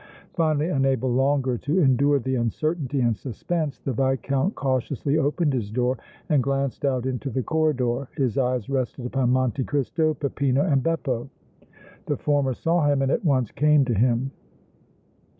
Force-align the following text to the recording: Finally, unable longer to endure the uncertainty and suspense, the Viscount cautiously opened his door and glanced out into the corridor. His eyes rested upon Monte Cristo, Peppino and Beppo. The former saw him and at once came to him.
Finally, 0.33 0.67
unable 0.69 1.11
longer 1.13 1.59
to 1.59 1.79
endure 1.79 2.17
the 2.17 2.33
uncertainty 2.33 3.01
and 3.01 3.15
suspense, 3.15 3.77
the 3.77 3.93
Viscount 3.93 4.55
cautiously 4.55 5.19
opened 5.19 5.53
his 5.53 5.69
door 5.69 5.95
and 6.27 6.41
glanced 6.41 6.83
out 6.85 7.05
into 7.05 7.29
the 7.29 7.43
corridor. 7.43 8.07
His 8.17 8.35
eyes 8.35 8.67
rested 8.67 9.05
upon 9.05 9.29
Monte 9.31 9.63
Cristo, 9.63 10.15
Peppino 10.15 10.65
and 10.65 10.81
Beppo. 10.81 11.29
The 12.07 12.17
former 12.17 12.55
saw 12.55 12.87
him 12.87 13.03
and 13.03 13.11
at 13.11 13.23
once 13.23 13.51
came 13.51 13.85
to 13.85 13.93
him. 13.93 14.31